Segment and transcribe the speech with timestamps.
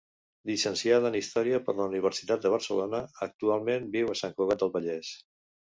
[0.49, 5.17] Llicenciada en Història per la Universitat de Barcelona, actualment viu a Sant Cugat del Vallès.